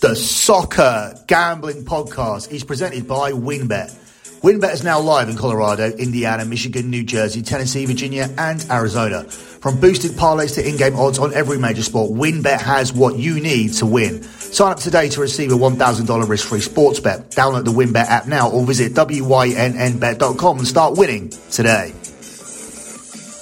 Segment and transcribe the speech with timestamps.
[0.00, 4.40] The Soccer Gambling Podcast is presented by WynnBET.
[4.40, 9.24] WynnBET is now live in Colorado, Indiana, Michigan, New Jersey, Tennessee, Virginia, and Arizona.
[9.24, 13.74] From boosted parlays to in-game odds on every major sport, WynnBET has what you need
[13.74, 14.22] to win.
[14.22, 17.32] Sign up today to receive a $1,000 risk-free sports bet.
[17.32, 21.92] Download the WynnBET app now or visit wynnbet.com and start winning today.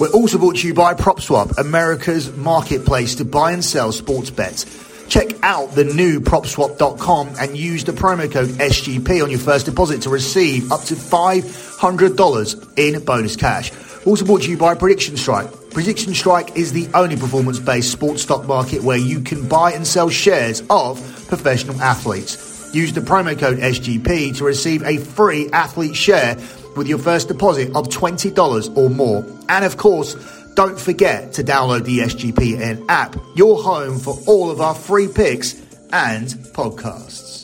[0.00, 4.87] We're also brought to you by PropSwap, America's marketplace to buy and sell sports bets.
[5.08, 10.02] Check out the new propswap.com and use the promo code SGP on your first deposit
[10.02, 13.72] to receive up to $500 in bonus cash.
[14.06, 15.70] Also brought to you by Prediction Strike.
[15.70, 19.86] Prediction Strike is the only performance based sports stock market where you can buy and
[19.86, 22.70] sell shares of professional athletes.
[22.74, 26.36] Use the promo code SGP to receive a free athlete share
[26.76, 29.24] with your first deposit of $20 or more.
[29.48, 30.14] And of course,
[30.54, 35.54] don't forget to download the SGPN app, your home for all of our free picks
[35.92, 37.38] and podcasts.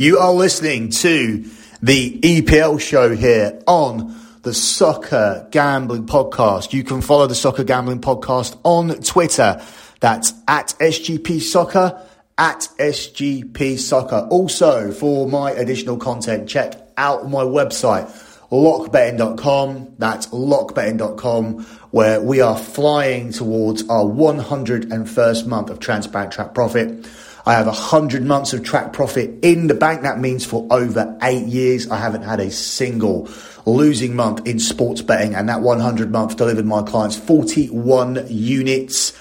[0.00, 1.44] You are listening to
[1.82, 6.72] the EPL show here on the Soccer Gambling Podcast.
[6.72, 9.62] You can follow the Soccer Gambling Podcast on Twitter.
[10.00, 12.00] That's at SGP Soccer,
[12.36, 14.26] at SGP Soccer.
[14.30, 18.08] Also, for my additional content, check out my website,
[18.50, 19.94] lockbetting.com.
[19.98, 27.06] That's lockbetting.com, where we are flying towards our 101st month of transparent track profit.
[27.46, 30.02] I have 100 months of track profit in the bank.
[30.02, 33.28] That means for over eight years, I haven't had a single
[33.66, 35.34] losing month in sports betting.
[35.34, 39.12] And that 100 month delivered my clients 41 units.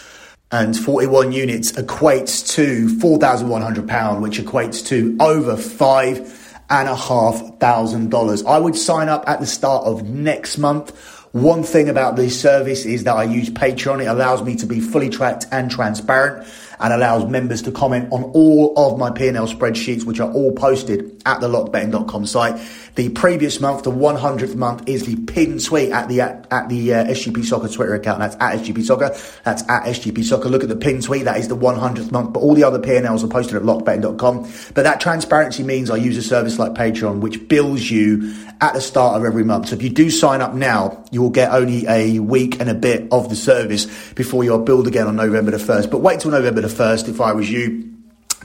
[0.52, 6.36] And 41 units equates to £4,100, which equates to over five
[6.72, 8.44] and a half thousand dollars.
[8.46, 10.96] I would sign up at the start of next month.
[11.32, 14.02] One thing about this service is that I use Patreon.
[14.02, 16.48] It allows me to be fully tracked and transparent
[16.80, 21.22] and allows members to comment on all of my P&L spreadsheets, which are all posted
[21.26, 22.60] at the lockbetting.com site.
[22.96, 27.06] The previous month, the 100th month, is the pin tweet at the at, the uh,
[27.06, 28.20] SGP Soccer Twitter account.
[28.20, 29.16] That's at SGP Soccer.
[29.44, 30.50] That's at SGP Soccer.
[30.50, 31.26] Look at the pin tweet.
[31.26, 32.34] That is the 100th month.
[32.34, 34.52] But all the other P&Ls are posted at lockbetting.com.
[34.74, 38.82] But that transparency means I use a service like Patreon, which bills you at the
[38.82, 39.70] start of every month.
[39.70, 42.74] So if you do sign up now, you will get only a week and a
[42.74, 45.90] bit of the service before you're billed again on November the 1st.
[45.90, 47.90] But wait till November the 1st if I was you.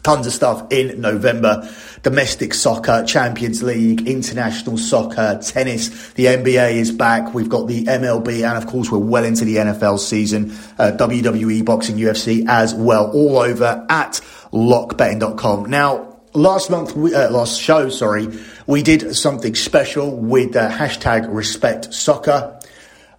[0.02, 1.66] Tons of stuff in November.
[2.02, 6.12] Domestic soccer, Champions League, international soccer, tennis.
[6.12, 7.32] The NBA is back.
[7.32, 10.50] We've got the MLB, and of course, we're well into the NFL season.
[10.78, 14.20] Uh, WWE, boxing, UFC as well, all over at
[14.52, 15.70] lockbetting.com.
[15.70, 18.28] Now, last month, we, uh, last show, sorry,
[18.66, 22.60] we did something special with uh, hashtag respect soccer.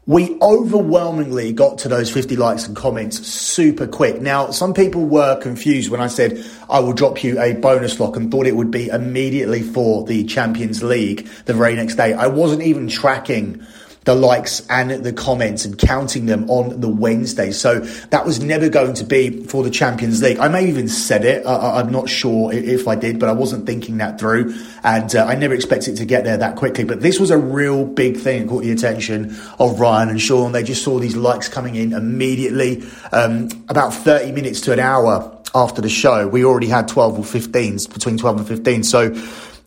[0.08, 4.22] We overwhelmingly got to those 50 likes and comments super quick.
[4.22, 8.16] Now, some people were confused when I said I will drop you a bonus lock
[8.16, 12.14] and thought it would be immediately for the Champions League the very next day.
[12.14, 13.66] I wasn't even tracking
[14.06, 17.52] the likes and the comments and counting them on the Wednesday.
[17.52, 20.38] So that was never going to be for the Champions League.
[20.38, 21.46] I may even said it.
[21.46, 24.56] I, am not sure if I did, but I wasn't thinking that through.
[24.84, 26.84] And uh, I never expected to get there that quickly.
[26.84, 28.44] But this was a real big thing.
[28.44, 30.52] It caught the attention of Ryan and Sean.
[30.52, 32.84] They just saw these likes coming in immediately.
[33.12, 37.24] Um, about 30 minutes to an hour after the show, we already had 12 or
[37.24, 38.84] 15s, between 12 and 15.
[38.84, 39.16] So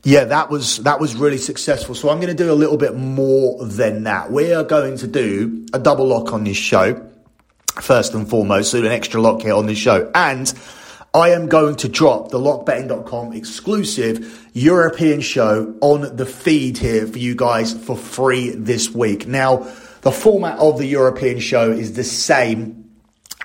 [0.04, 1.94] yeah, that was that was really successful.
[1.94, 4.30] So I'm going to do a little bit more than that.
[4.30, 7.10] We are going to do a double lock on this show,
[7.80, 10.52] first and foremost, so an extra lock here on this show, and
[11.14, 17.18] I am going to drop the lockbetting.com exclusive European show on the feed here for
[17.18, 19.26] you guys for free this week.
[19.26, 19.66] Now,
[20.02, 22.87] the format of the European show is the same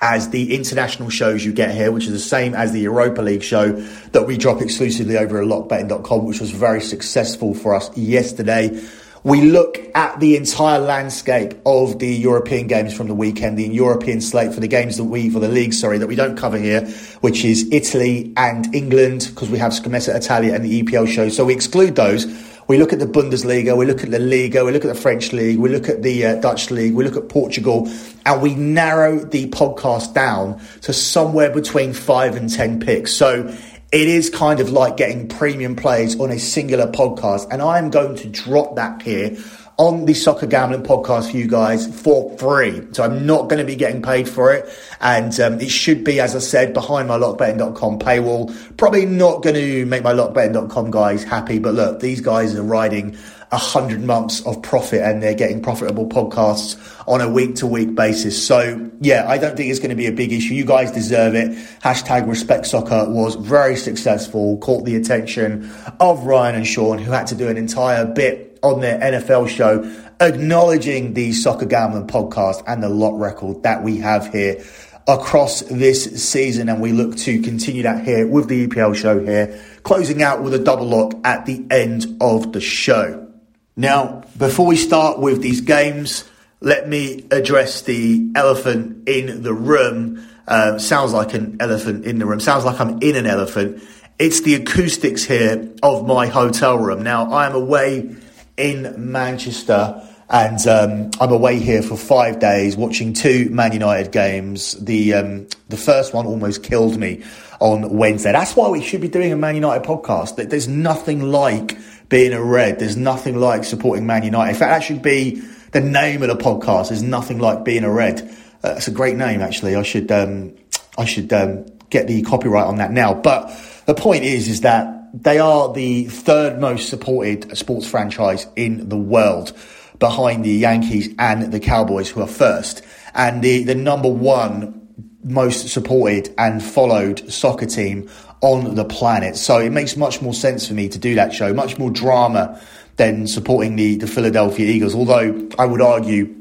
[0.03, 3.41] as the international shows you get here, which is the same as the Europa League
[3.41, 3.71] show
[4.11, 8.77] that we drop exclusively over at lockbetting.com, which was very successful for us yesterday.
[9.23, 14.19] We look at the entire landscape of the European games from the weekend, the European
[14.19, 16.81] slate for the games that we, for the league, sorry, that we don't cover here,
[17.21, 21.29] which is Italy and England, because we have Scommessa Italia and the EPL show.
[21.29, 22.25] So we exclude those
[22.67, 25.33] we look at the Bundesliga, we look at the Liga, we look at the French
[25.33, 27.91] league, we look at the uh, Dutch league, we look at Portugal,
[28.25, 33.13] and we narrow the podcast down to somewhere between five and 10 picks.
[33.13, 33.47] So
[33.91, 37.89] it is kind of like getting premium plays on a singular podcast, and I am
[37.89, 39.37] going to drop that here
[39.77, 42.87] on the Soccer Gambling podcast for you guys for free.
[42.91, 44.69] So I'm not going to be getting paid for it.
[45.01, 48.77] And um, it should be, as I said, behind my lockbetting.com paywall.
[48.77, 51.59] Probably not going to make my lockbetting.com guys happy.
[51.59, 53.17] But look, these guys are riding
[53.51, 56.75] a hundred months of profit and they're getting profitable podcasts
[57.07, 58.45] on a week to week basis.
[58.45, 60.55] So yeah, I don't think it's going to be a big issue.
[60.55, 61.51] You guys deserve it.
[61.83, 67.27] Hashtag respect soccer was very successful, caught the attention of Ryan and Sean who had
[67.27, 69.83] to do an entire bit on their NFL show,
[70.19, 74.63] acknowledging the Soccer Gambling podcast and the lot record that we have here
[75.07, 76.69] across this season.
[76.69, 80.53] And we look to continue that here with the EPL show here, closing out with
[80.53, 83.27] a double lock at the end of the show.
[83.75, 86.29] Now, before we start with these games,
[86.61, 90.25] let me address the elephant in the room.
[90.47, 92.39] Uh, sounds like an elephant in the room.
[92.39, 93.83] Sounds like I'm in an elephant.
[94.19, 97.01] It's the acoustics here of my hotel room.
[97.01, 98.15] Now, I am away
[98.57, 100.09] in Manchester.
[100.29, 104.73] And um, I'm away here for five days watching two Man United games.
[104.73, 107.23] The um, the first one almost killed me
[107.59, 108.31] on Wednesday.
[108.31, 110.49] That's why we should be doing a Man United podcast.
[110.49, 111.77] There's nothing like
[112.09, 112.79] being a red.
[112.79, 114.51] There's nothing like supporting Man United.
[114.51, 115.41] In fact, that should be
[115.71, 116.89] the name of the podcast.
[116.89, 118.21] There's nothing like being a red.
[118.63, 119.75] Uh, it's a great name, actually.
[119.75, 120.53] I should um,
[120.97, 123.13] I should um, get the copyright on that now.
[123.13, 123.51] But
[123.85, 128.97] the point is, is that they are the third most supported sports franchise in the
[128.97, 129.53] world
[129.99, 132.83] behind the Yankees and the Cowboys, who are first.
[133.13, 134.79] And the, the number one
[135.23, 138.09] most supported and followed soccer team
[138.41, 139.37] on the planet.
[139.37, 142.59] So it makes much more sense for me to do that show, much more drama
[142.97, 144.95] than supporting the, the Philadelphia Eagles.
[144.95, 146.35] Although I would argue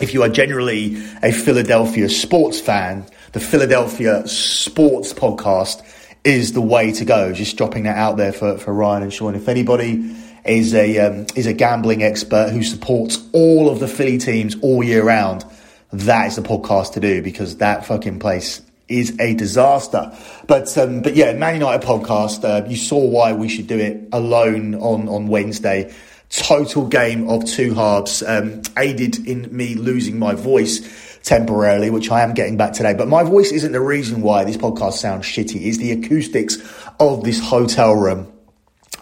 [0.00, 5.82] if you are generally a Philadelphia sports fan, the Philadelphia Sports Podcast
[6.24, 7.32] is the way to go.
[7.32, 9.34] Just dropping that out there for, for Ryan and Sean.
[9.34, 14.18] If anybody is a um, is a gambling expert who supports all of the Philly
[14.18, 15.44] teams all year round,
[15.92, 20.16] that is the podcast to do because that fucking place is a disaster.
[20.46, 22.44] But um, but yeah, Man United podcast.
[22.44, 25.92] Uh, you saw why we should do it alone on on Wednesday.
[26.30, 32.22] Total game of two halves, um, aided in me losing my voice temporarily, which I
[32.22, 32.94] am getting back today.
[32.94, 35.64] But my voice isn't the reason why this podcast sounds shitty.
[35.66, 36.58] It's the acoustics
[36.98, 38.32] of this hotel room.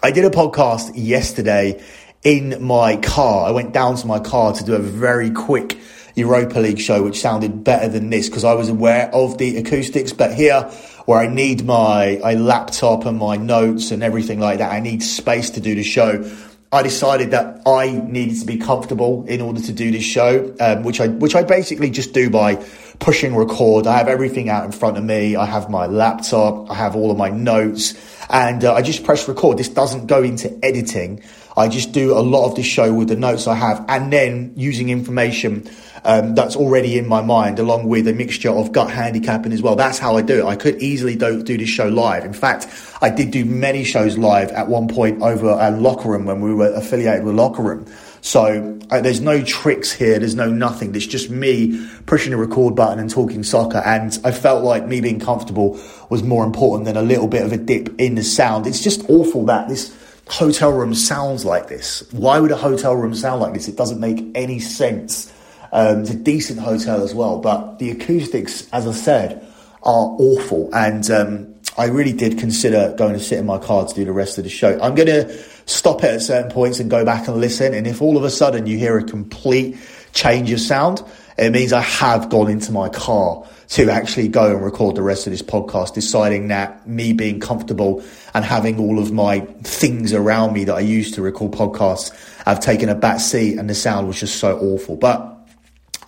[0.03, 1.83] I did a podcast yesterday
[2.23, 3.47] in my car.
[3.47, 5.77] I went down to my car to do a very quick
[6.15, 10.13] Europa League show, which sounded better than this because I was aware of the acoustics.
[10.13, 10.63] But here,
[11.05, 15.03] where I need my, my laptop and my notes and everything like that, I need
[15.03, 16.29] space to do the show.
[16.73, 20.83] I decided that I needed to be comfortable in order to do this show, um,
[20.83, 22.63] which I which I basically just do by
[23.01, 23.87] pushing record.
[23.87, 25.35] I have everything out in front of me.
[25.35, 26.69] I have my laptop.
[26.69, 27.95] I have all of my notes,
[28.29, 29.57] and uh, I just press record.
[29.57, 31.23] This doesn't go into editing.
[31.57, 34.53] I just do a lot of the show with the notes I have, and then
[34.55, 35.69] using information
[36.05, 39.75] um, that's already in my mind, along with a mixture of gut handicapping as well.
[39.75, 40.45] That's how I do it.
[40.45, 42.23] I could easily do, do this show live.
[42.23, 42.67] In fact,
[43.01, 46.53] I did do many shows live at one point over at Locker Room when we
[46.53, 47.85] were affiliated with Locker Room.
[48.21, 50.19] So uh, there's no tricks here.
[50.19, 50.95] There's no nothing.
[50.95, 53.79] It's just me pushing a record button and talking soccer.
[53.79, 55.79] And I felt like me being comfortable
[56.09, 58.67] was more important than a little bit of a dip in the sound.
[58.67, 59.97] It's just awful that this
[60.27, 62.07] hotel room sounds like this.
[62.11, 63.67] Why would a hotel room sound like this?
[63.67, 65.33] It doesn't make any sense.
[65.71, 69.47] Um, it's a decent hotel as well, but the acoustics, as I said,
[69.83, 70.69] are awful.
[70.73, 74.11] And um, I really did consider going to sit in my car to do the
[74.11, 74.77] rest of the show.
[74.81, 77.73] I'm going to stop it at certain points and go back and listen.
[77.73, 79.77] And if all of a sudden you hear a complete
[80.13, 81.01] change of sound,
[81.37, 85.27] it means I have gone into my car to actually go and record the rest
[85.27, 90.51] of this podcast, deciding that me being comfortable and having all of my things around
[90.51, 92.11] me that I use to record podcasts
[92.45, 94.95] I've taken a back seat and the sound was just so awful.
[94.95, 95.30] But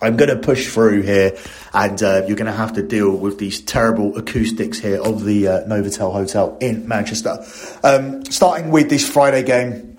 [0.04, 1.34] I'm going to push through here,
[1.72, 5.48] and uh, you're going to have to deal with these terrible acoustics here of the
[5.48, 7.42] uh, Novotel Hotel in Manchester.
[7.82, 9.96] Um, starting with this Friday game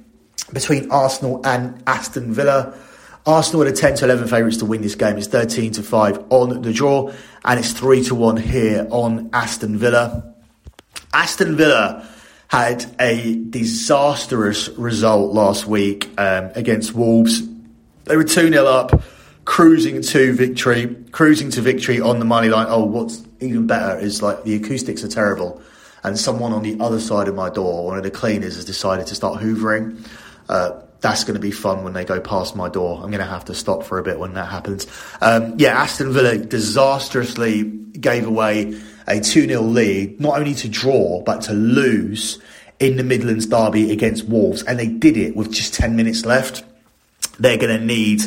[0.53, 2.77] between Arsenal and Aston Villa.
[3.25, 5.17] Arsenal are the 10 to 11 favourites to win this game.
[5.17, 7.11] It's 13 to 5 on the draw,
[7.43, 10.35] and it's 3 to 1 here on Aston Villa.
[11.15, 12.07] Aston Villa
[12.47, 17.41] had a disastrous result last week um, against Wolves.
[18.03, 19.01] They were 2 0 up
[19.45, 22.65] cruising to victory, cruising to victory on the money line.
[22.69, 25.61] Oh, what's even better is like the acoustics are terrible,
[26.03, 29.07] and someone on the other side of my door, one of the cleaners, has decided
[29.07, 30.05] to start hoovering.
[30.49, 32.95] Uh, that's going to be fun when they go past my door.
[32.95, 34.87] I'm going to have to stop for a bit when that happens.
[35.21, 41.21] Um, yeah, Aston Villa disastrously gave away a 2 0 lead, not only to draw,
[41.21, 42.39] but to lose
[42.79, 44.63] in the Midlands derby against Wolves.
[44.63, 46.63] And they did it with just 10 minutes left.
[47.39, 48.21] they're going to need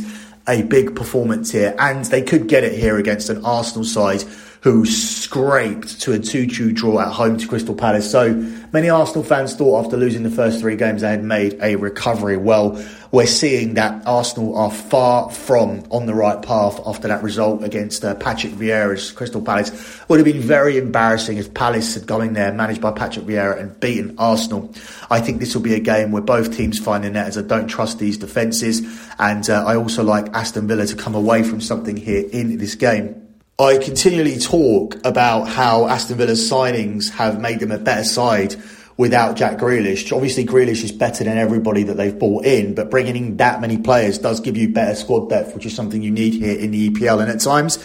[0.48, 4.24] a big performance here, and they could get it here against an Arsenal side
[4.62, 8.10] who scraped to a 2-2 draw at home to Crystal Palace.
[8.10, 8.34] So
[8.72, 12.36] many Arsenal fans thought after losing the first three games they had made a recovery.
[12.36, 17.62] Well, we're seeing that Arsenal are far from on the right path after that result
[17.62, 19.70] against uh, Patrick Vieira's Crystal Palace.
[20.08, 23.58] Would have been very embarrassing if Palace had gone in there, managed by Patrick Vieira,
[23.58, 24.74] and beaten Arsenal.
[25.08, 27.42] I think this will be a game where both teams find the net as I
[27.42, 28.82] don't trust these defences,
[29.18, 32.74] and uh, I also like Aston Villa to come away from something here in this
[32.74, 33.27] game.
[33.60, 38.54] I continually talk about how Aston Villa's signings have made them a better side
[38.96, 40.14] without Jack Grealish.
[40.14, 43.76] Obviously, Grealish is better than everybody that they've bought in, but bringing in that many
[43.76, 46.88] players does give you better squad depth, which is something you need here in the
[46.90, 47.20] EPL.
[47.20, 47.84] And at times,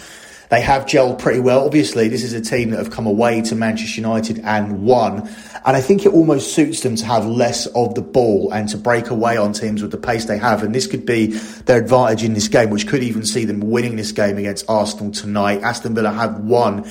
[0.50, 1.64] they have gelled pretty well.
[1.64, 5.28] Obviously, this is a team that have come away to Manchester United and won.
[5.66, 8.76] And I think it almost suits them to have less of the ball and to
[8.76, 10.62] break away on teams with the pace they have.
[10.62, 11.28] And this could be
[11.66, 15.12] their advantage in this game, which could even see them winning this game against Arsenal
[15.12, 15.62] tonight.
[15.62, 16.88] Aston Villa have won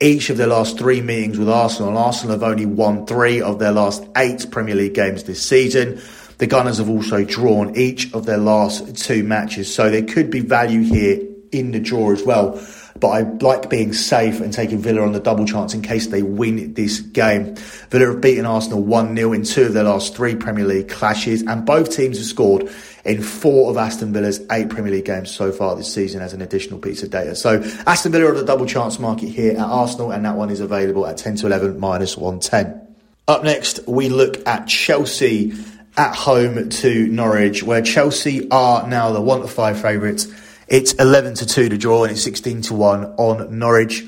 [0.00, 1.90] each of their last three meetings with Arsenal.
[1.90, 6.00] And Arsenal have only won three of their last eight Premier League games this season.
[6.38, 9.72] The Gunners have also drawn each of their last two matches.
[9.72, 11.22] So there could be value here
[11.52, 12.60] in the draw as well
[13.00, 16.22] but I like being safe and taking Villa on the double chance in case they
[16.22, 17.54] win this game.
[17.90, 21.42] Villa have beaten Arsenal 1 0 in two of their last three Premier League clashes,
[21.42, 22.70] and both teams have scored
[23.04, 26.42] in four of Aston Villa's eight Premier League games so far this season as an
[26.42, 27.34] additional piece of data.
[27.36, 30.60] So Aston Villa are the double chance market here at Arsenal, and that one is
[30.60, 32.82] available at 10 to 11 minus 110.
[33.28, 35.54] Up next, we look at Chelsea
[35.96, 40.26] at home to Norwich, where Chelsea are now the 1 to 5 favourites
[40.68, 44.04] it's 11 to 2 to draw and it's 16 to 1 on Norwich.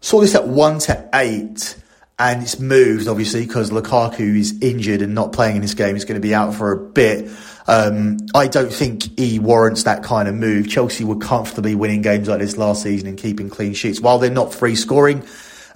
[0.00, 1.76] Saw this at 1 to 8
[2.18, 5.94] and it's moved obviously because Lukaku is injured and not playing in this game.
[5.94, 7.30] He's going to be out for a bit.
[7.66, 10.68] Um, I don't think he warrants that kind of move.
[10.68, 14.00] Chelsea were comfortably winning games like this last season and keeping clean sheets.
[14.00, 15.22] While they're not free scoring,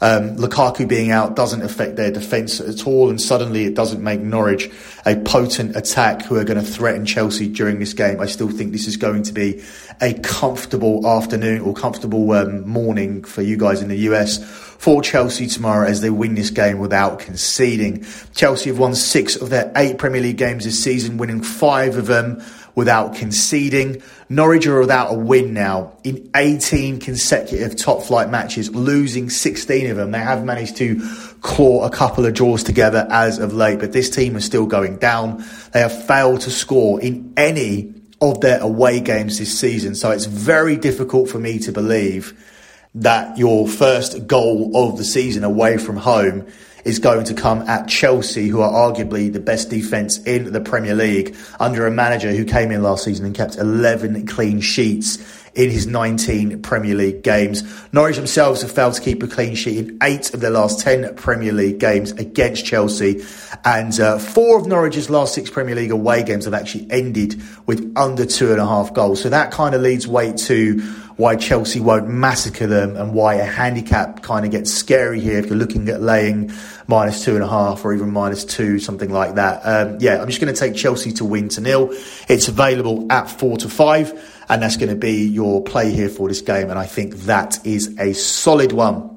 [0.01, 4.21] um, Lukaku being out doesn't affect their defence at all, and suddenly it doesn't make
[4.21, 4.71] Norwich
[5.05, 8.21] a potent attack who are going to threaten Chelsea during this game.
[8.21, 9.63] I still think this is going to be
[10.01, 14.39] a comfortable afternoon or comfortable um, morning for you guys in the US
[14.79, 18.07] for Chelsea tomorrow as they win this game without conceding.
[18.35, 22.07] Chelsea have won six of their eight Premier League games this season, winning five of
[22.07, 22.43] them
[22.77, 24.01] without conceding.
[24.29, 29.97] Norwich are without a win now in 18 consecutive top flight matches, losing 16 of
[29.97, 30.13] them.
[30.13, 31.01] They have managed to
[31.41, 34.99] claw a couple of draws together as of late, but this team is still going
[34.99, 35.45] down.
[35.73, 39.97] They have failed to score in any of their away games this season.
[39.97, 42.33] So it's very difficult for me to believe
[42.95, 46.47] that your first goal of the season away from home
[46.85, 50.95] is going to come at Chelsea, who are arguably the best defence in the Premier
[50.95, 55.19] League, under a manager who came in last season and kept 11 clean sheets
[55.55, 57.63] in his 19 Premier League games.
[57.93, 61.17] Norwich themselves have failed to keep a clean sheet in eight of their last 10
[61.17, 63.25] Premier League games against Chelsea.
[63.65, 67.93] And uh, four of Norwich's last six Premier League away games have actually ended with
[67.97, 69.21] under two and a half goals.
[69.21, 70.81] So that kind of leads way to
[71.19, 75.47] why Chelsea won't massacre them and why a handicap kind of gets scary here if
[75.47, 76.53] you're looking at laying
[76.87, 79.61] minus two and a half or even minus two, something like that.
[79.65, 81.89] Um, yeah, I'm just going to take Chelsea to win to nil.
[82.29, 84.13] It's available at four to five,
[84.49, 86.71] and that's going to be your play here for this game.
[86.71, 89.17] And I think that is a solid one.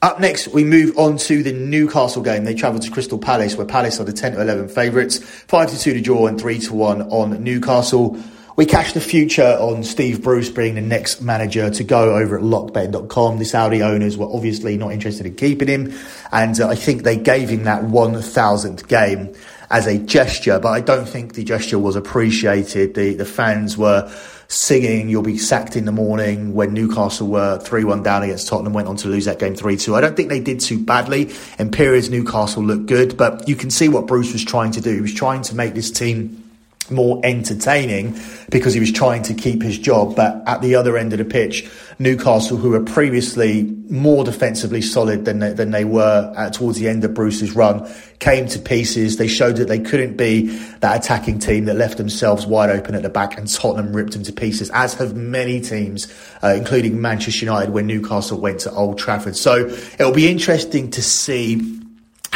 [0.00, 2.44] Up next, we move on to the Newcastle game.
[2.44, 5.18] They travel to Crystal Palace, where Palace are the 10 to 11 favourites.
[5.18, 8.16] 5 to 2 to draw and 3 to 1 on Newcastle.
[8.58, 12.42] We cashed the future on Steve Bruce being the next manager to go over at
[12.42, 13.38] lockbet.com.
[13.38, 15.94] The Saudi owners were obviously not interested in keeping him,
[16.32, 19.32] and uh, I think they gave him that 1000th game
[19.70, 22.94] as a gesture, but I don't think the gesture was appreciated.
[22.94, 24.12] The, the fans were
[24.48, 28.88] singing "You'll be sacked in the morning" when Newcastle were three-one down against Tottenham, went
[28.88, 29.94] on to lose that game three-two.
[29.94, 31.32] I don't think they did too badly.
[31.60, 34.96] In periods, Newcastle looked good, but you can see what Bruce was trying to do.
[34.96, 36.42] He was trying to make this team
[36.90, 38.18] more entertaining
[38.50, 40.16] because he was trying to keep his job.
[40.16, 41.68] But at the other end of the pitch,
[41.98, 46.88] Newcastle, who were previously more defensively solid than they, than they were at, towards the
[46.88, 47.90] end of Bruce's run,
[48.20, 49.16] came to pieces.
[49.16, 50.46] They showed that they couldn't be
[50.80, 54.22] that attacking team that left themselves wide open at the back, and Tottenham ripped them
[54.24, 58.98] to pieces, as have many teams, uh, including Manchester United when Newcastle went to Old
[58.98, 59.36] Trafford.
[59.36, 61.80] So it'll be interesting to see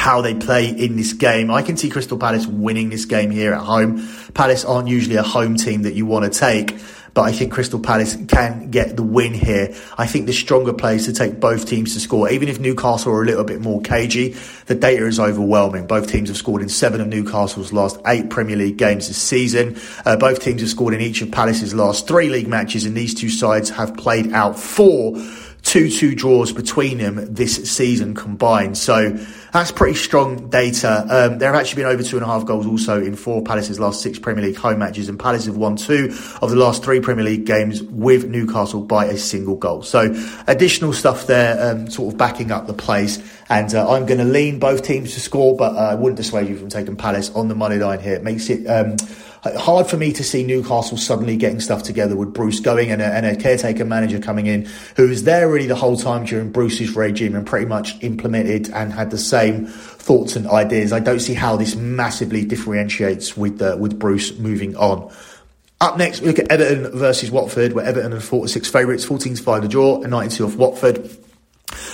[0.02, 1.48] how they play in this game.
[1.48, 4.04] I can see Crystal Palace winning this game here at home.
[4.34, 6.76] Palace aren't usually a home team that you want to take,
[7.14, 9.72] but I think Crystal Palace can get the win here.
[9.96, 12.28] I think the stronger plays to take both teams to score.
[12.28, 14.34] Even if Newcastle are a little bit more cagey,
[14.66, 15.86] the data is overwhelming.
[15.86, 19.80] Both teams have scored in seven of Newcastle's last eight Premier League games this season.
[20.04, 23.14] Uh, both teams have scored in each of Palace's last three league matches, and these
[23.14, 25.16] two sides have played out four
[25.62, 28.76] 2 2 draws between them this season combined.
[28.76, 29.16] So
[29.52, 31.06] that's pretty strong data.
[31.08, 33.78] Um, there have actually been over two and a half goals also in four Palace's
[33.78, 36.06] last six Premier League home matches, and Palace have won two
[36.40, 39.82] of the last three Premier League games with Newcastle by a single goal.
[39.82, 40.14] So
[40.46, 43.22] additional stuff there, um, sort of backing up the plays.
[43.50, 46.48] And uh, I'm going to lean both teams to score, but uh, I wouldn't dissuade
[46.48, 48.14] you from taking Palace on the money line here.
[48.14, 48.66] It makes it.
[48.66, 48.96] Um,
[49.42, 53.06] hard for me to see Newcastle suddenly getting stuff together with Bruce going and a,
[53.06, 56.94] and a caretaker manager coming in who was there really the whole time during Bruce's
[56.94, 60.92] regime and pretty much implemented and had the same thoughts and ideas.
[60.92, 65.12] I don't see how this massively differentiates with uh, with Bruce moving on.
[65.80, 69.34] Up next, we look at Everton versus Watford, where Everton are 4 6 favourites, 14
[69.34, 71.10] to 5 the draw, and 92 off Watford.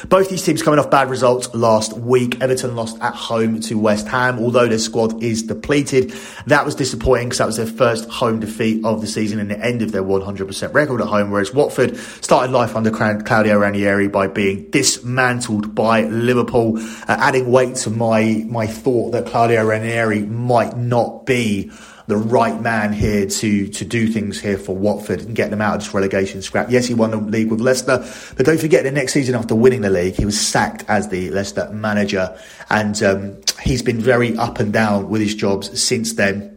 [0.09, 2.41] Both these teams coming off bad results last week.
[2.41, 6.13] Everton lost at home to West Ham, although their squad is depleted.
[6.47, 9.59] That was disappointing because that was their first home defeat of the season and the
[9.59, 11.31] end of their 100% record at home.
[11.31, 17.77] Whereas Watford started life under Claudio Ranieri by being dismantled by Liverpool, uh, adding weight
[17.77, 21.71] to my my thought that Claudio Ranieri might not be
[22.09, 25.77] the right man here to to do things here for Watford and get them out
[25.77, 26.71] of this relegation scrap.
[26.71, 28.05] Yes, he won the league with Leicester,
[28.37, 31.31] but don't forget the next season after winning the league, he was sacked as the
[31.31, 32.37] Leicester manager,
[32.71, 36.57] and um, he's been very up and down with his jobs since then.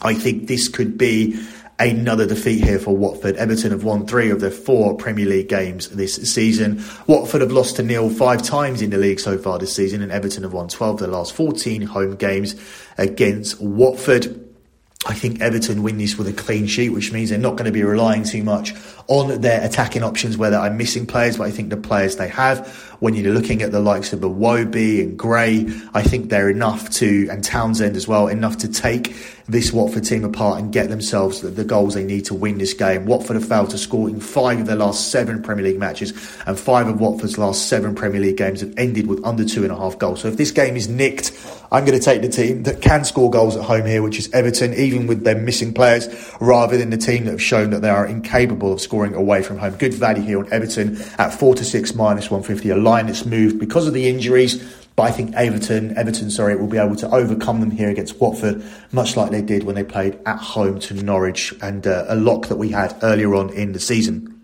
[0.00, 1.46] I think this could be
[1.78, 3.36] another defeat here for Watford.
[3.36, 6.82] Everton have won three of their four Premier League games this season.
[7.06, 10.10] Watford have lost to nil five times in the league so far this season, and
[10.10, 12.56] Everton have won 12 of their last 14 home games
[12.96, 14.45] against Watford.
[15.08, 17.72] I think Everton win this with a clean sheet, which means they're not going to
[17.72, 18.74] be relying too much
[19.06, 22.95] on their attacking options whether I'm missing players, but I think the players they have,
[23.00, 27.28] when you're looking at the likes of Iwobi and Gray, I think they're enough to,
[27.30, 29.14] and Townsend as well, enough to take
[29.48, 32.74] this Watford team apart and get themselves the, the, goals they need to win this
[32.74, 33.06] game.
[33.06, 36.12] Watford have failed to score in five of their last seven Premier League matches,
[36.46, 39.70] and five of Watford's last seven Premier League games have ended with under two and
[39.70, 40.22] a half goals.
[40.22, 41.32] So if this game is nicked,
[41.70, 44.32] I'm going to take the team that can score goals at home here, which is
[44.32, 46.08] Everton, even with their missing players,
[46.40, 49.58] rather than the team that have shown that they are incapable of scoring away from
[49.58, 49.74] home.
[49.76, 53.58] Good value here on Everton at four to six minus 150, a line that's moved
[53.58, 54.64] because of the injuries
[54.96, 58.64] but I think Everton, Everton, sorry, will be able to overcome them here against Watford,
[58.92, 62.46] much like they did when they played at home to Norwich, and uh, a lock
[62.46, 64.40] that we had earlier on in the season.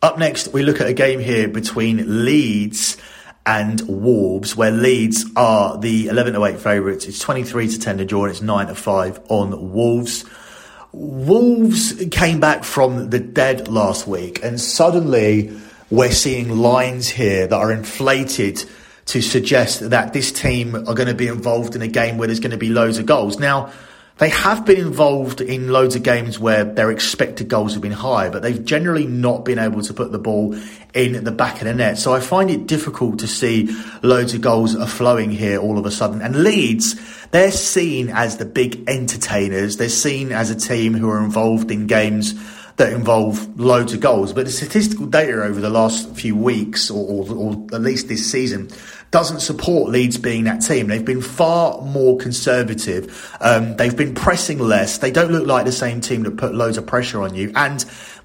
[0.00, 2.96] Up next, we look at a game here between Leeds
[3.44, 7.04] and Wolves, where Leeds are the 11 to 8 favourites.
[7.04, 10.24] It's 23 to 10 to draw, and it's 9 to 5 on Wolves.
[10.92, 15.54] Wolves came back from the dead last week, and suddenly
[15.90, 18.64] we're seeing lines here that are inflated
[19.06, 22.40] to suggest that this team are going to be involved in a game where there's
[22.40, 23.40] going to be loads of goals.
[23.40, 23.72] Now,
[24.18, 28.28] they have been involved in loads of games where their expected goals have been high,
[28.28, 30.54] but they've generally not been able to put the ball
[30.92, 31.96] in the back of the net.
[31.96, 35.86] So I find it difficult to see loads of goals are flowing here all of
[35.86, 36.20] a sudden.
[36.20, 37.00] And Leeds,
[37.30, 39.78] they're seen as the big entertainers.
[39.78, 42.34] They're seen as a team who are involved in games
[42.80, 44.32] that involve loads of goals.
[44.32, 48.30] But the statistical data over the last few weeks, or, or, or at least this
[48.30, 48.70] season,
[49.10, 50.86] doesn't support Leeds being that team.
[50.86, 53.36] They've been far more conservative.
[53.40, 54.98] Um, they've been pressing less.
[54.98, 57.52] They don't look like the same team that put loads of pressure on you.
[57.54, 57.84] And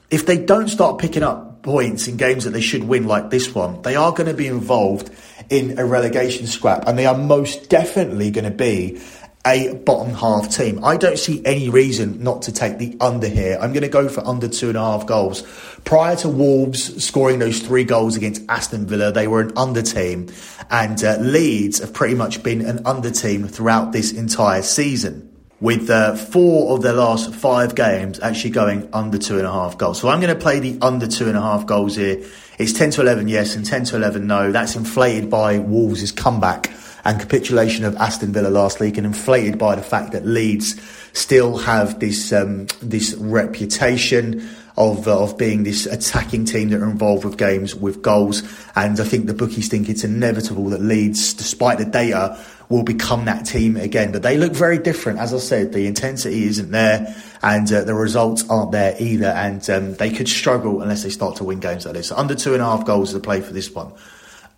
[0.09, 3.53] if they don't start picking up points in games that they should win, like this
[3.53, 5.11] one, they are going to be involved
[5.49, 9.01] in a relegation scrap, and they are most definitely going to be
[9.45, 10.83] a bottom half team.
[10.83, 13.57] I don't see any reason not to take the under here.
[13.61, 15.43] I'm going to go for under two and a half goals.
[15.83, 20.29] Prior to Wolves scoring those three goals against Aston Villa, they were an under team,
[20.71, 25.31] and uh, Leeds have pretty much been an under team throughout this entire season.
[25.61, 29.77] With uh, four of their last five games actually going under two and a half
[29.77, 30.01] goals.
[30.01, 32.23] So I'm going to play the under two and a half goals here.
[32.59, 34.51] It's 10 to 11 yes and 10 to 11 no.
[34.51, 36.71] That's inflated by Wolves' comeback
[37.05, 40.81] and capitulation of Aston Villa last week, and inflated by the fact that Leeds
[41.13, 46.89] still have this um, this reputation of uh, of being this attacking team that are
[46.89, 48.43] involved with games with goals.
[48.75, 52.37] And I think the bookies think it's inevitable that Leeds, despite the data,
[52.69, 54.11] will become that team again.
[54.11, 55.19] But they look very different.
[55.19, 59.27] As I said, the intensity isn't there, and uh, the results aren't there either.
[59.27, 62.07] And um, they could struggle unless they start to win games like this.
[62.07, 63.93] So under two and a half goals is the play for this one.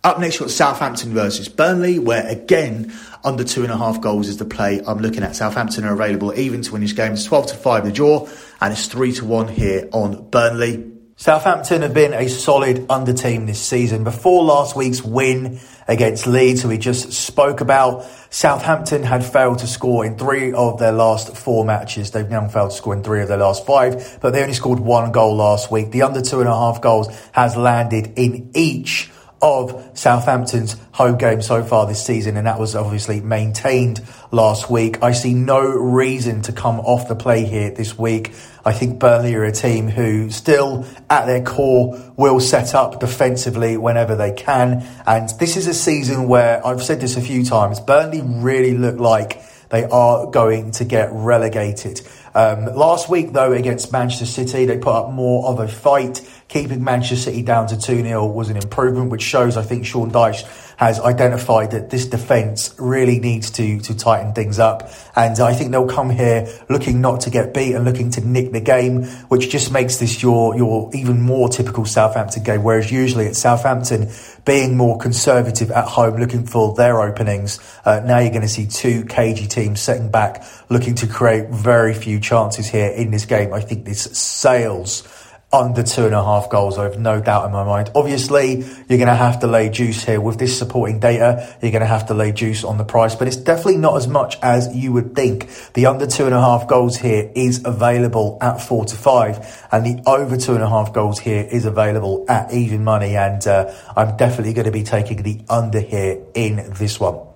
[0.08, 4.26] Up next, we've got Southampton versus Burnley, where again, under two and a half goals
[4.28, 5.36] is the play I'm looking at.
[5.36, 7.12] Southampton are available even to win this game.
[7.12, 8.26] It's 12 to 5 the draw,
[8.58, 10.92] and it's 3 to 1 here on Burnley.
[11.16, 14.02] Southampton have been a solid under team this season.
[14.02, 19.66] Before last week's win against Leeds, who we just spoke about, Southampton had failed to
[19.66, 22.12] score in three of their last four matches.
[22.12, 24.80] They've now failed to score in three of their last five, but they only scored
[24.80, 25.90] one goal last week.
[25.90, 31.42] The under two and a half goals has landed in each of Southampton's home game
[31.42, 35.02] so far this season, and that was obviously maintained last week.
[35.02, 38.32] I see no reason to come off the play here this week.
[38.64, 43.76] I think Burnley are a team who still, at their core, will set up defensively
[43.76, 44.84] whenever they can.
[45.06, 47.80] And this is a season where I've said this a few times.
[47.80, 52.00] Burnley really look like they are going to get relegated.
[52.34, 56.20] Um, last week, though, against Manchester City, they put up more of a fight.
[56.48, 60.10] Keeping Manchester City down to 2 0 was an improvement, which shows, I think, Sean
[60.10, 60.46] Dyche
[60.78, 64.90] has identified that this defence really needs to, to tighten things up.
[65.14, 68.52] And I think they'll come here looking not to get beat and looking to nick
[68.52, 72.62] the game, which just makes this your, your even more typical Southampton game.
[72.62, 74.08] Whereas usually at Southampton,
[74.46, 78.66] being more conservative at home, looking for their openings, uh, now you're going to see
[78.66, 83.52] two cagey teams setting back, looking to create very few chances here in this game.
[83.52, 85.02] I think this sails
[85.50, 86.76] under two and a half goals.
[86.76, 87.90] I have no doubt in my mind.
[87.94, 91.56] Obviously, you're going to have to lay juice here with this supporting data.
[91.62, 94.06] You're going to have to lay juice on the price, but it's definitely not as
[94.06, 95.48] much as you would think.
[95.72, 99.86] The under two and a half goals here is available at four to five, and
[99.86, 103.16] the over two and a half goals here is available at even money.
[103.16, 107.26] And uh, I'm definitely going to be taking the under here in this one.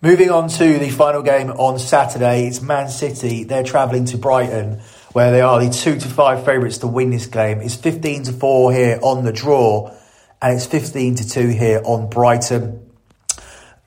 [0.00, 3.44] Moving on to the final game on Saturday, it's Man City.
[3.44, 4.80] They're travelling to Brighton
[5.12, 7.60] where they are the two to five favourites to win this game.
[7.60, 9.94] It's 15 to 4 here on the draw,
[10.40, 12.84] and it's 15 to 2 here on Brighton.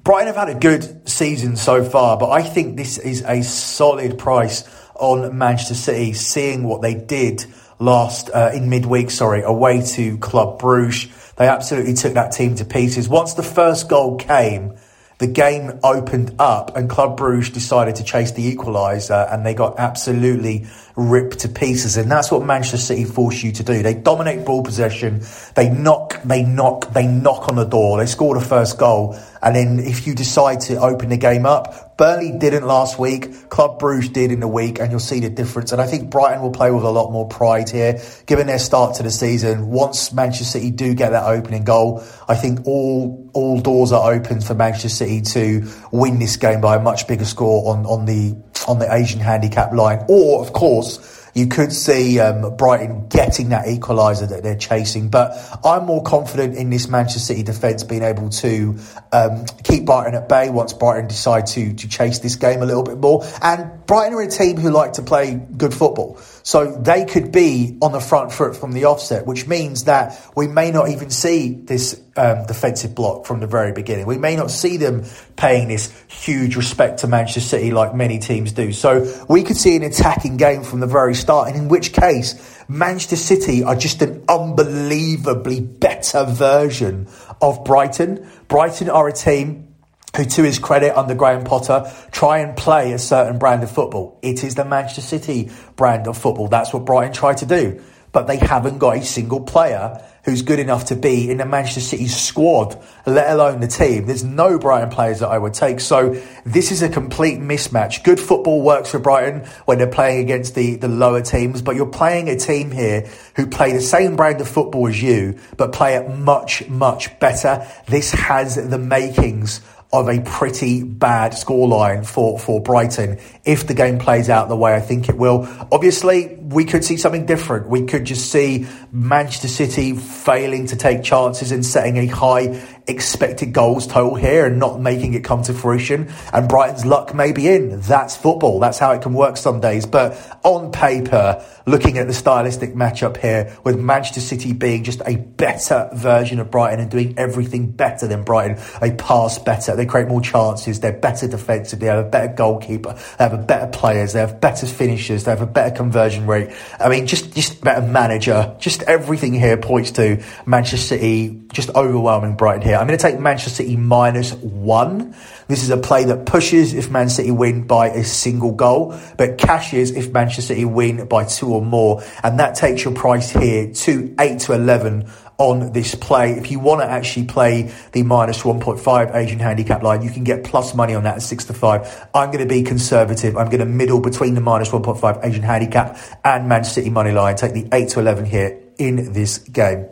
[0.04, 4.18] Brighton have had a good season so far, but I think this is a solid
[4.18, 4.64] price
[4.96, 7.46] on Manchester City, seeing what they did
[7.78, 11.08] last uh, in midweek, sorry, away to Club Bruges.
[11.38, 13.10] They absolutely took that team to pieces.
[13.10, 14.76] Once the first goal came,
[15.22, 19.78] the game opened up and Club Bruges decided to chase the equaliser and they got
[19.78, 21.98] absolutely ripped to pieces.
[21.98, 23.82] And that's what Manchester City force you to do.
[23.82, 25.22] They dominate ball possession.
[25.56, 27.98] They knock, they knock, they knock on the door.
[27.98, 29.18] They score the first goal.
[29.42, 33.50] And then if you decide to open the game up, Burnley didn't last week.
[33.50, 35.72] Club Bruges did in the week, and you'll see the difference.
[35.72, 38.96] And I think Brighton will play with a lot more pride here, given their start
[38.96, 39.68] to the season.
[39.68, 44.42] Once Manchester City do get that opening goal, I think all all doors are open
[44.42, 48.36] for Manchester City to win this game by a much bigger score on on the
[48.68, 53.66] on the Asian handicap line, or of course you could see um, Brighton getting that
[53.66, 55.10] equaliser that they're chasing.
[55.10, 58.78] But I'm more confident in this Manchester City defence being able to
[59.12, 62.84] um, keep Brighton at bay once Brighton decide to to chase this game a little
[62.84, 63.26] bit more.
[63.42, 66.20] And Brighton are a team who like to play good football.
[66.44, 70.48] So they could be on the front foot from the offset, which means that we
[70.48, 74.06] may not even see this um, defensive block from the very beginning.
[74.06, 78.52] We may not see them paying this huge respect to Manchester City like many teams
[78.52, 78.74] do.
[78.74, 82.36] So we could see an attacking game from the very start, and in which case,
[82.68, 87.08] Manchester City are just an unbelievably better version
[87.42, 88.28] of Brighton.
[88.48, 89.68] Brighton are a team
[90.16, 94.20] who, to his credit, under Graham Potter, try and play a certain brand of football.
[94.22, 96.48] It is the Manchester City brand of football.
[96.48, 97.82] That's what Brighton tried to do.
[98.12, 101.80] But they haven't got a single player who's good enough to be in the Manchester
[101.80, 104.06] City squad, let alone the team.
[104.06, 105.80] There's no Brighton players that I would take.
[105.80, 108.04] So this is a complete mismatch.
[108.04, 111.88] Good football works for Brighton when they're playing against the, the lower teams, but you're
[111.88, 115.96] playing a team here who play the same brand of football as you, but play
[115.96, 117.66] it much, much better.
[117.88, 119.62] This has the makings
[119.94, 124.74] of a pretty bad scoreline for, for Brighton if the game plays out the way
[124.74, 125.48] I think it will.
[125.70, 127.68] Obviously, we could see something different.
[127.68, 133.54] We could just see Manchester City failing to take chances and setting a high expected
[133.54, 136.12] goals total here and not making it come to fruition.
[136.32, 137.82] And Brighton's luck may be in.
[137.82, 138.60] That's football.
[138.60, 139.86] That's how it can work some days.
[139.86, 145.18] But on paper, looking at the stylistic matchup here with Manchester City being just a
[145.18, 150.08] better version of Brighton and doing everything better than Brighton, they pass better, they create
[150.08, 154.14] more chances, they're better defensively, they have a better goalkeeper, they have a better players,
[154.14, 156.50] they have better finishers, they have a better conversion rate.
[156.80, 162.36] I mean, just, just better manager, just everything here points to Manchester City just overwhelming
[162.36, 162.78] Brighton here.
[162.78, 165.16] I'm going to take Manchester City minus one.
[165.48, 169.38] This is a play that pushes if Man City win by a single goal, but
[169.38, 172.04] cashes if Manchester City win by two or more.
[172.24, 176.34] And that takes your price here to 8 to 11 on this play.
[176.34, 180.44] If you want to actually play the minus 1.5 Asian handicap line, you can get
[180.44, 182.10] plus money on that at 6 to 5.
[182.14, 183.36] I'm going to be conservative.
[183.38, 187.36] I'm going to middle between the minus 1.5 Asian handicap and Man City money line.
[187.36, 189.88] Take the 8 to 11 here in this game.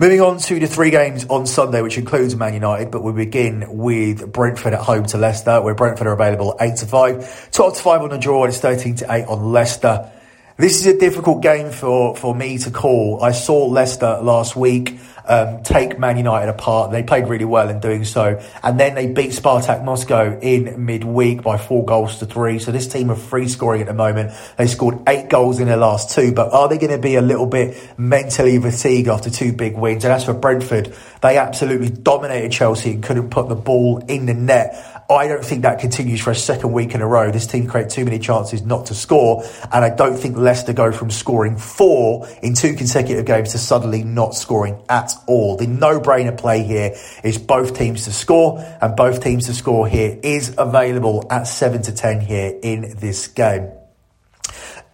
[0.00, 3.64] Moving on to the three games on Sunday, which includes Man United, but we begin
[3.68, 7.80] with Brentford at home to Leicester, where Brentford are available 8 to 5, 12 to
[7.80, 10.10] 5 on the draw, and it's 13 to 8 on Leicester.
[10.56, 13.20] This is a difficult game for, for me to call.
[13.20, 16.92] I saw Leicester last week um, take Man United apart.
[16.92, 18.40] They played really well in doing so.
[18.62, 22.60] And then they beat Spartak Moscow in midweek by four goals to three.
[22.60, 24.32] So this team are free scoring at the moment.
[24.56, 26.32] They scored eight goals in their last two.
[26.32, 30.04] But are they going to be a little bit mentally fatigued after two big wins?
[30.04, 34.34] And as for Brentford, they absolutely dominated Chelsea and couldn't put the ball in the
[34.34, 34.93] net.
[35.10, 37.30] I don't think that continues for a second week in a row.
[37.30, 40.92] This team create too many chances not to score, and I don't think Leicester go
[40.92, 45.56] from scoring four in two consecutive games to suddenly not scoring at all.
[45.56, 50.18] The no-brainer play here is both teams to score, and both teams to score here
[50.22, 53.70] is available at seven to ten here in this game.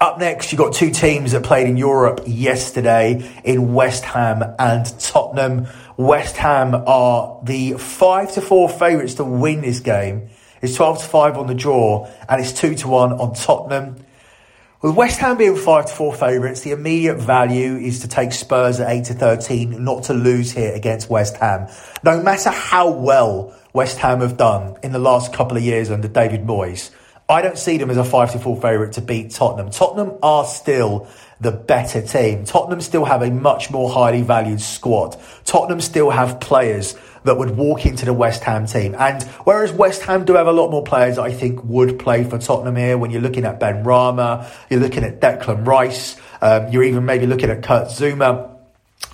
[0.01, 4.99] Up next, you've got two teams that played in Europe yesterday in West Ham and
[4.99, 5.67] Tottenham.
[6.01, 10.31] West Ham are the 5 to 4 favourites to win this game.
[10.63, 13.97] It's 12 to 5 on the draw and it's 2 to 1 on Tottenham.
[14.81, 18.81] With West Ham being 5 to 4 favourites, the immediate value is to take Spurs
[18.81, 21.69] at 8 to 13, not to lose here against West Ham.
[22.03, 26.09] No matter how well West Ham have done in the last couple of years under
[26.09, 26.91] David Moyes,
[27.31, 29.71] I don't see them as a 5 to 4 favourite to beat Tottenham.
[29.71, 31.07] Tottenham are still
[31.41, 32.45] the better team.
[32.45, 35.17] Tottenham still have a much more highly valued squad.
[35.45, 38.97] Tottenham still have players that would walk into the West Ham team.
[38.99, 42.37] And whereas West Ham do have a lot more players I think would play for
[42.37, 47.05] Tottenham here, when you're looking at Benrahma, you're looking at Declan Rice, um, you're even
[47.05, 48.51] maybe looking at Kurt Zouma.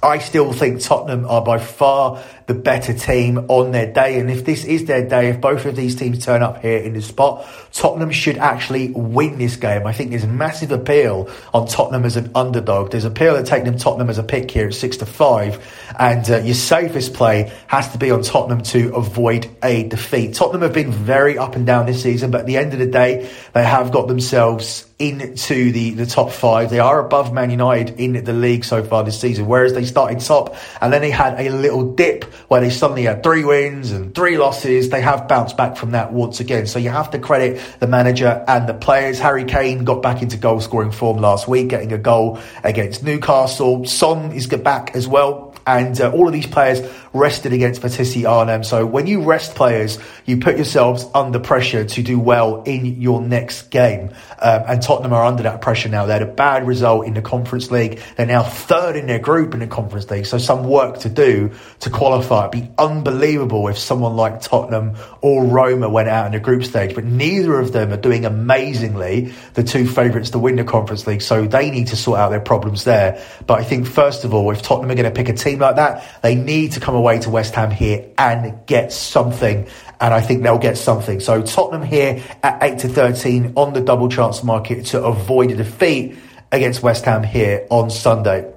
[0.02, 4.20] I still think Tottenham are by far the better team on their day.
[4.20, 6.92] And if this is their day, if both of these teams turn up here in
[6.92, 9.86] the spot, Tottenham should actually win this game.
[9.86, 12.92] I think there's massive appeal on Tottenham as an underdog.
[12.92, 15.60] There's appeal at taking them Tottenham as a pick here at six to five.
[15.98, 20.34] And uh, your safest play has to be on Tottenham to avoid a defeat.
[20.34, 22.86] Tottenham have been very up and down this season, but at the end of the
[22.86, 26.70] day, they have got themselves into the, the top five.
[26.70, 30.20] They are above Man United in the league so far this season, whereas they started
[30.20, 34.14] top and then they had a little dip where they suddenly had three wins and
[34.14, 34.90] three losses.
[34.90, 36.66] They have bounced back from that once again.
[36.66, 39.18] So you have to credit the manager and the players.
[39.18, 43.84] Harry Kane got back into goal scoring form last week, getting a goal against Newcastle.
[43.84, 45.54] Son is back as well.
[45.66, 46.80] And uh, all of these players
[47.16, 48.64] rested against Vitesse Arnhem.
[48.64, 53.20] So when you rest players, you put yourselves under pressure to do well in your
[53.20, 54.10] next game.
[54.38, 56.06] Um, and Tottenham are under that pressure now.
[56.06, 58.00] They had a bad result in the Conference League.
[58.16, 60.26] They're now third in their group in the Conference League.
[60.26, 62.48] So some work to do to qualify.
[62.48, 66.94] It'd be unbelievable if someone like Tottenham or Roma went out in the group stage.
[66.94, 71.22] But neither of them are doing amazingly, the two favourites to win the Conference League.
[71.22, 73.22] So they need to sort out their problems there.
[73.46, 75.76] But I think, first of all, if Tottenham are going to pick a team like
[75.76, 79.68] that, they need to come away away to West Ham here and get something.
[80.00, 81.20] And I think they'll get something.
[81.20, 85.56] So Tottenham here at 8 to 13 on the double chance market to avoid a
[85.56, 86.18] defeat
[86.50, 88.52] against West Ham here on Sunday.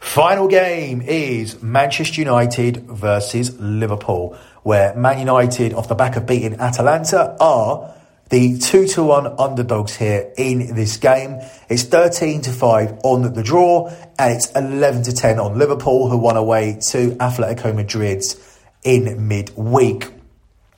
[0.00, 6.58] Final game is Manchester United versus Liverpool, where Man United, off the back of beating
[6.58, 7.94] Atalanta, are
[8.32, 11.38] the two to one underdogs here in this game.
[11.68, 16.16] It's 13 to 5 on the draw, and it's 11 to 10 on Liverpool, who
[16.16, 18.24] won away to Atletico Madrid
[18.84, 20.21] in midweek.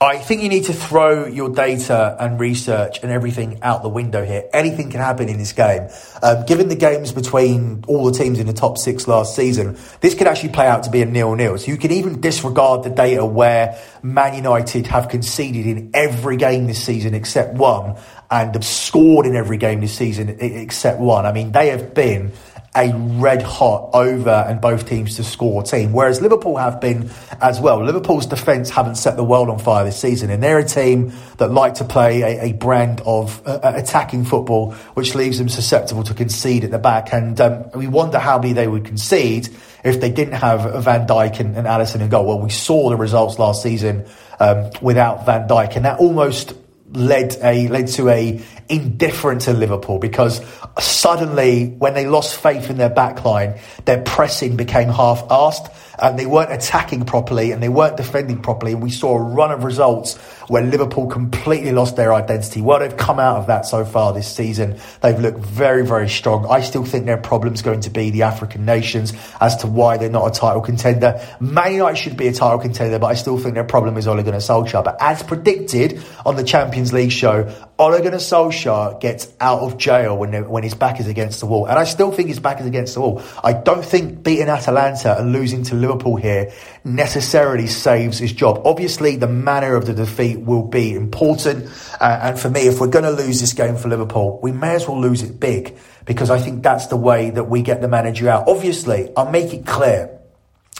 [0.00, 4.24] I think you need to throw your data and research and everything out the window
[4.24, 4.42] here.
[4.52, 5.88] Anything can happen in this game.
[6.20, 10.14] Um, given the games between all the teams in the top six last season, this
[10.14, 11.59] could actually play out to be a nil-nil.
[11.59, 16.66] So you can even disregard the data where Man United have conceded in every game
[16.66, 17.96] this season except one
[18.33, 21.24] and have scored in every game this season except one.
[21.24, 22.33] I mean, they have been
[22.77, 27.09] a red hot over and both teams to score team, whereas Liverpool have been
[27.41, 27.85] as well.
[27.85, 31.53] Liverpool's defence haven't set the world on fire this season, and they're a team that
[31.53, 36.03] like to play a, a brand of uh, uh, attacking football, which leaves them susceptible
[36.03, 37.13] to concede at the back.
[37.13, 39.49] And um, we wonder how many they would concede
[39.85, 42.27] if they didn't have Van Dijk and, and Alisson in goal.
[42.27, 44.07] Well, we saw the results last season
[44.41, 46.55] um, without Van Dijk, and that almost
[46.94, 50.40] led a led to a indifference to Liverpool because
[50.78, 56.52] suddenly when they lost faith in their backline, their pressing became half-assed and they weren't
[56.52, 58.72] attacking properly and they weren't defending properly.
[58.72, 60.16] And we saw a run of results
[60.48, 62.61] where Liverpool completely lost their identity.
[62.61, 64.78] Well, they've come out of that so far this season.
[65.00, 66.46] They've looked very, very strong.
[66.48, 70.11] I still think their problem's going to be the African nations as to why they're
[70.11, 71.20] not a title contender.
[71.40, 74.22] Man United should be a title contender, but I still think their problem is Ole
[74.22, 74.85] Gunnar Solskjaer.
[74.85, 80.17] But as predicted on the Champions League show, Ole Gunnar Solskjaer gets out of jail
[80.17, 81.67] when, when his back is against the wall.
[81.67, 83.21] And I still think his back is against the wall.
[83.43, 86.53] I don't think beating Atalanta and losing to Liverpool here
[86.85, 88.63] necessarily saves his job.
[88.65, 91.69] Obviously, the manner of the defeat will be important.
[92.01, 94.77] Uh, and for me, if we're going to lose this game for Liverpool, we may
[94.77, 97.89] as well lose it big because I think that's the way that we get the
[97.89, 98.49] manager out.
[98.49, 100.21] Obviously, I'll make it clear.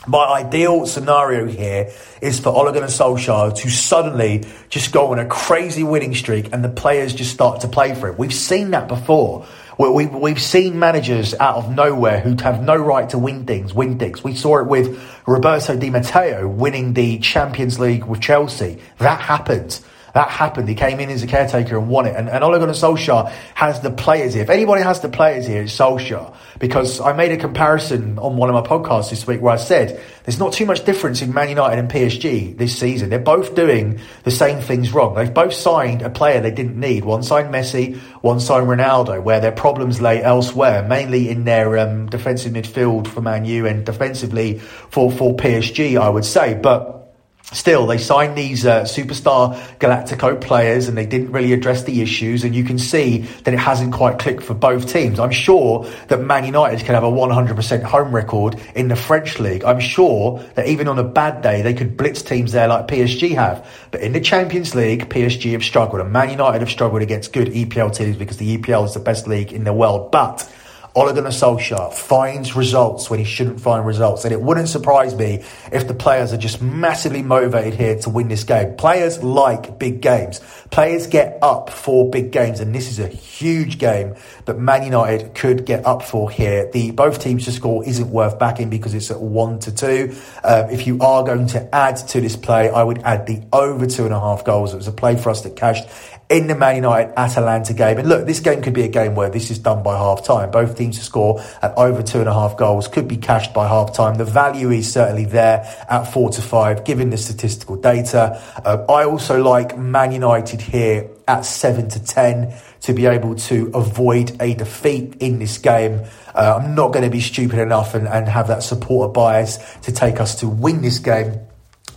[0.07, 1.91] My ideal scenario here
[2.21, 6.63] is for Ole Gunnar Solskjaer to suddenly just go on a crazy winning streak and
[6.63, 8.19] the players just start to play for it.
[8.19, 9.47] We've seen that before.
[9.79, 13.99] We've, we've seen managers out of nowhere who have no right to win things, win
[13.99, 14.23] things.
[14.23, 18.79] We saw it with Roberto Di Matteo winning the Champions League with Chelsea.
[18.99, 19.81] That happened.
[20.15, 20.69] That happened.
[20.69, 22.15] He came in as a caretaker and won it.
[22.15, 24.45] And, and Ole Gunnar Solskjaer has the players here.
[24.45, 26.33] If anybody has the players here, it's Solskjaer.
[26.61, 30.01] Because I made a comparison on one of my podcasts this week where I said
[30.23, 33.11] there's not too much difference in Man United and PSG this season.
[33.11, 35.17] They're both doing the same things wrong.
[35.17, 37.05] They've both signed a player they didn't need.
[37.05, 42.07] One signed Messi, one signed Ronaldo, where their problems lay elsewhere, mainly in their um,
[42.07, 46.55] defensive midfield for Man U and defensively for, for PSG, I would say.
[46.55, 47.04] But
[47.53, 52.43] Still, they signed these uh, superstar Galactico players and they didn't really address the issues.
[52.43, 55.21] And you can see that it hasn't quite clicked for both teams.
[55.21, 59.63] I'm sure that Man United can have a 100% home record in the French league.
[59.63, 63.35] I'm sure that even on a bad day, they could blitz teams there like PSG
[63.35, 63.69] have.
[63.91, 67.49] But in the Champions League, PSG have struggled and Man United have struggled against good
[67.49, 70.11] EPL teams because the EPL is the best league in the world.
[70.11, 70.51] But
[70.97, 74.25] Ole Gunnar Solskjaer finds results when he shouldn't find results.
[74.25, 78.29] And it wouldn't surprise me if the players are just massively motivated here to win
[78.29, 78.77] this game.
[78.77, 80.41] Players like big games.
[80.71, 82.61] Players get up for big games.
[82.61, 86.71] And this is a huge game that Man United could get up for here.
[86.71, 90.15] The both teams to score isn't worth backing because it's at one to two.
[90.45, 93.87] Uh, if you are going to add to this play, I would add the over
[93.87, 94.73] two and a half goals.
[94.73, 95.89] It was a play for us that cashed
[96.31, 97.99] in the Man United Atalanta game.
[97.99, 100.51] And look, this game could be a game where this is done by half time.
[100.51, 103.69] Both teams to score at over two and a half goals could be cashed by
[103.69, 104.17] half time.
[104.17, 108.41] The value is certainly there at four to five, given the statistical data.
[108.65, 113.71] Uh, I also like Man United here at seven to ten to be able to
[113.75, 116.03] avoid a defeat in this game.
[116.35, 119.93] Uh, I'm not going to be stupid enough and, and have that supporter bias to
[119.93, 121.41] take us to win this game,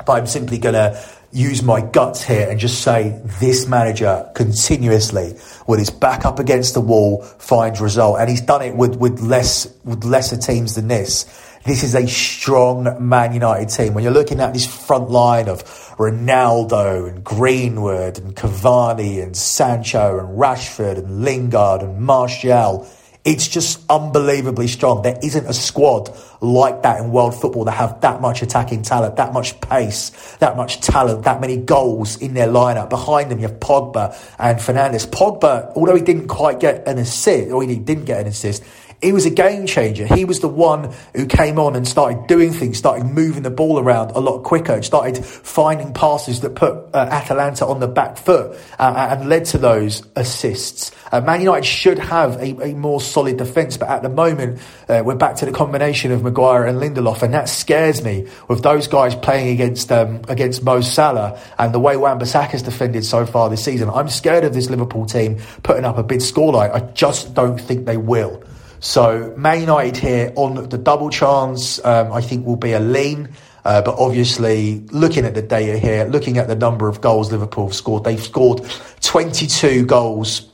[0.06, 5.36] but I'm simply going to use my guts here and just say this manager continuously
[5.68, 9.20] with his back up against the wall finds result and he's done it with, with
[9.20, 11.26] less with lesser teams than this
[11.68, 13.94] this is a strong Man United team.
[13.94, 15.66] When you're looking at this front line of
[15.98, 22.88] Ronaldo and Greenwood and Cavani and Sancho and Rashford and Lingard and Martial,
[23.28, 25.02] it's just unbelievably strong.
[25.02, 29.18] There isn't a squad like that in world football that have that much attacking talent,
[29.18, 32.90] that much pace, that much talent, that many goals in their lineup.
[32.90, 35.06] Behind them, you have Pogba and Fernandes.
[35.06, 38.63] Pogba, although he didn't quite get an assist, or he didn't get an assist,
[39.02, 40.08] he was a game changer.
[40.08, 43.80] He was the one who came on and started doing things, started moving the ball
[43.80, 48.58] around a lot quicker, started finding passes that put uh, Atalanta on the back foot
[48.80, 50.92] uh, and led to those assists.
[51.12, 55.04] Uh, Man United should have a, a more solid defence, but at the moment uh,
[55.06, 58.88] we're back to the combination of Maguire and Lindelof, and that scares me with those
[58.88, 63.64] guys playing against um, against Mo Salah and the way Wan-Bissaka's defended so far this
[63.64, 63.90] season.
[63.90, 66.74] I'm scared of this Liverpool team putting up a big scoreline.
[66.74, 68.44] I just don't think they will.
[68.80, 73.30] So Man United here on the double chance, um, I think will be a lean.
[73.66, 77.66] Uh, but obviously, looking at the data here, looking at the number of goals Liverpool
[77.68, 78.62] have scored, they've scored
[79.02, 80.50] 22 goals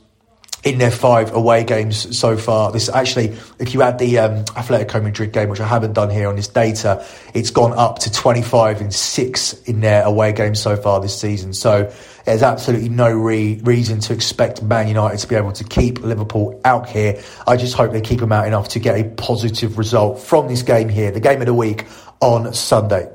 [0.64, 2.72] in their five away games so far.
[2.72, 6.28] This actually, if you add the um, Atletico Madrid game, which I haven't done here
[6.28, 10.76] on this data, it's gone up to 25 and six in their away games so
[10.76, 11.52] far this season.
[11.52, 11.92] So
[12.24, 16.58] there's absolutely no re- reason to expect Man United to be able to keep Liverpool
[16.64, 17.22] out here.
[17.46, 20.62] I just hope they keep them out enough to get a positive result from this
[20.62, 21.86] game here, the game of the week
[22.20, 23.10] on Sunday.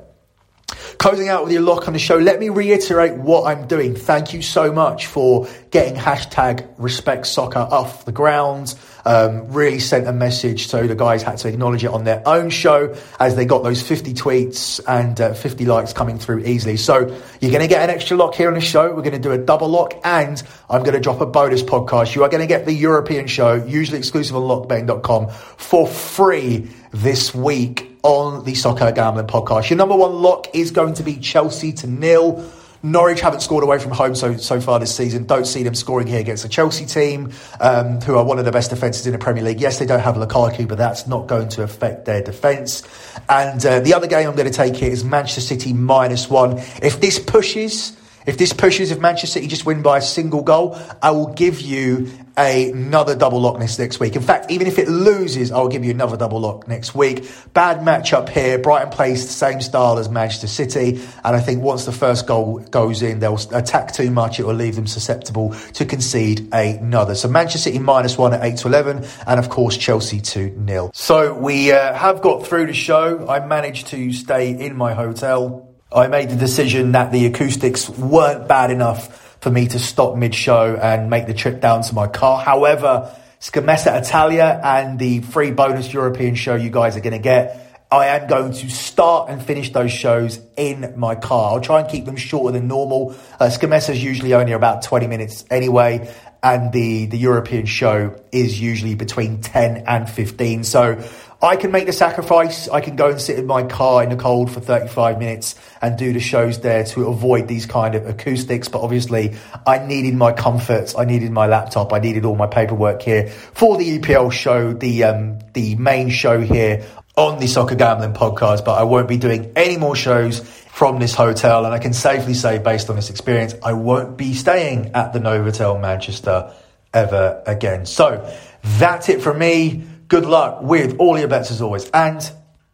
[0.99, 3.95] Closing out with your lock on the show, let me reiterate what I'm doing.
[3.95, 8.75] Thank you so much for getting hashtag respect soccer off the ground.
[9.05, 12.49] Um, really sent a message, so the guys had to acknowledge it on their own
[12.49, 16.75] show as they got those 50 tweets and uh, 50 likes coming through easily.
[16.75, 16.99] So
[17.39, 18.93] you're going to get an extra lock here on the show.
[18.93, 22.13] We're going to do a double lock, and I'm going to drop a bonus podcast.
[22.13, 27.33] You are going to get the European show, usually exclusive on lockbetting.com, for free this
[27.33, 29.69] week on the Soccer Gambling Podcast.
[29.69, 32.49] Your number one lock is going to be Chelsea to nil.
[32.81, 35.25] Norwich haven't scored away from home so so far this season.
[35.25, 38.53] Don't see them scoring here against the Chelsea team, um, who are one of the
[38.53, 39.59] best defences in the Premier League.
[39.59, 42.83] Yes, they don't have Lukaku, but that's not going to affect their defence.
[43.27, 46.57] And uh, the other game I'm going to take here is Manchester City minus one.
[46.81, 47.97] If this pushes
[48.29, 51.61] if this pushes, if Manchester City just win by a single goal, I will give
[51.61, 54.15] you another double lock next, next week.
[54.15, 57.27] In fact, even if it loses, I'll give you another double lock next week.
[57.53, 58.59] Bad matchup here.
[58.59, 61.01] Brighton plays the same style as Manchester City.
[61.23, 64.39] And I think once the first goal goes in, they'll attack too much.
[64.39, 67.15] It will leave them susceptible to concede another.
[67.15, 69.05] So Manchester City minus one at 8 to 11.
[69.25, 70.91] And of course, Chelsea 2 nil.
[70.93, 73.27] So we uh, have got through the show.
[73.27, 78.47] I managed to stay in my hotel I made the decision that the acoustics weren't
[78.47, 82.07] bad enough for me to stop mid show and make the trip down to my
[82.07, 82.39] car.
[82.39, 87.65] However, Scommessa Italia and the free bonus European show you guys are going to get.
[87.91, 91.53] I am going to start and finish those shows in my car.
[91.53, 93.15] I'll try and keep them shorter than normal.
[93.39, 96.13] Uh, is usually only about 20 minutes anyway,
[96.43, 100.65] and the, the European show is usually between 10 and 15.
[100.65, 101.03] So
[101.41, 102.67] I can make the sacrifice.
[102.67, 105.97] I can go and sit in my car in the cold for 35 minutes and
[105.97, 108.67] do the shows there to avoid these kind of acoustics.
[108.67, 110.95] But obviously, I needed my comforts.
[110.97, 111.93] I needed my laptop.
[111.93, 116.41] I needed all my paperwork here for the EPL show, the um, the main show
[116.41, 116.85] here
[117.15, 118.65] on the Soccer Gambling podcast.
[118.65, 121.63] But I won't be doing any more shows from this hotel.
[121.63, 125.19] And I can safely say, based on this experience, I won't be staying at the
[125.19, 126.53] Novotel Manchester
[126.93, 127.85] ever again.
[127.85, 128.29] So
[128.63, 129.85] that's it from me.
[130.09, 132.19] Good luck with all your bets as always, and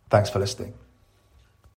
[0.09, 0.73] thanks for listening.